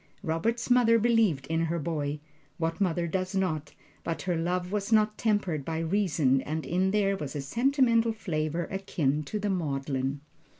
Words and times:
Robert's 0.23 0.71
mother 0.71 0.97
believed 0.97 1.45
in 1.45 1.65
her 1.65 1.77
boy 1.77 2.19
what 2.57 2.81
mother 2.81 3.05
does 3.05 3.35
not? 3.35 3.75
But 4.03 4.23
her 4.23 4.35
love 4.35 4.71
was 4.71 4.91
not 4.91 5.15
tempered 5.15 5.63
by 5.63 5.77
reason, 5.77 6.41
and 6.41 6.65
in 6.65 6.87
it 6.87 6.91
there 6.93 7.15
was 7.15 7.35
a 7.35 7.41
sentimental 7.41 8.11
flavor 8.11 8.65
akin 8.71 9.21
to 9.25 9.37
the 9.37 9.51
maudlin. 9.51 10.21